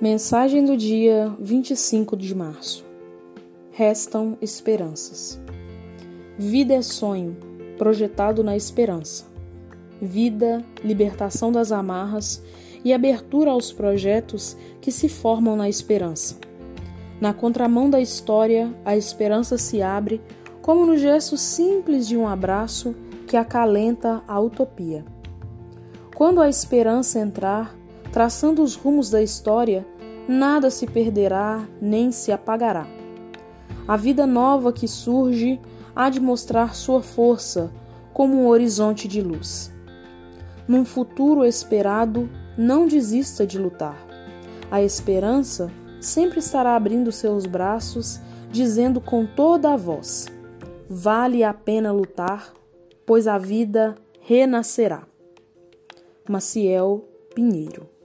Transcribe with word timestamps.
Mensagem 0.00 0.64
do 0.64 0.78
dia 0.78 1.30
25 1.38 2.16
de 2.16 2.34
março. 2.34 2.86
Restam 3.70 4.38
esperanças. 4.40 5.38
Vida 6.38 6.72
é 6.72 6.80
sonho, 6.80 7.36
projetado 7.76 8.42
na 8.42 8.56
esperança. 8.56 9.26
Vida, 10.00 10.64
libertação 10.82 11.52
das 11.52 11.70
amarras 11.70 12.42
e 12.82 12.94
abertura 12.94 13.50
aos 13.50 13.72
projetos 13.72 14.56
que 14.80 14.90
se 14.90 15.06
formam 15.06 15.54
na 15.54 15.68
esperança. 15.68 16.38
Na 17.20 17.34
contramão 17.34 17.90
da 17.90 18.00
história, 18.00 18.74
a 18.86 18.96
esperança 18.96 19.58
se 19.58 19.82
abre 19.82 20.18
como 20.62 20.86
no 20.86 20.96
gesto 20.96 21.36
simples 21.36 22.08
de 22.08 22.16
um 22.16 22.26
abraço 22.26 22.96
que 23.26 23.36
acalenta 23.36 24.24
a 24.26 24.40
utopia. 24.40 25.04
Quando 26.16 26.40
a 26.40 26.48
esperança 26.48 27.18
entrar, 27.18 27.78
traçando 28.12 28.62
os 28.62 28.74
rumos 28.74 29.08
da 29.10 29.22
história, 29.22 29.86
nada 30.30 30.70
se 30.70 30.86
perderá 30.86 31.66
nem 31.82 32.12
se 32.12 32.30
apagará. 32.30 32.86
A 33.86 33.96
vida 33.96 34.26
nova 34.26 34.72
que 34.72 34.86
surge 34.86 35.60
há 35.94 36.08
de 36.08 36.20
mostrar 36.20 36.74
sua 36.74 37.02
força 37.02 37.72
como 38.12 38.36
um 38.36 38.46
horizonte 38.46 39.08
de 39.08 39.20
luz. 39.20 39.72
Num 40.68 40.84
futuro 40.84 41.44
esperado, 41.44 42.30
não 42.56 42.86
desista 42.86 43.44
de 43.44 43.58
lutar. 43.58 43.96
A 44.70 44.80
esperança 44.80 45.68
sempre 46.00 46.38
estará 46.38 46.76
abrindo 46.76 47.10
seus 47.10 47.44
braços, 47.44 48.20
dizendo 48.52 49.00
com 49.00 49.26
toda 49.26 49.72
a 49.72 49.76
voz: 49.76 50.28
Vale 50.88 51.42
a 51.42 51.52
pena 51.52 51.90
lutar, 51.90 52.52
pois 53.04 53.26
a 53.26 53.36
vida 53.36 53.96
renascerá. 54.20 55.02
Maciel 56.28 57.04
Pinheiro 57.34 57.99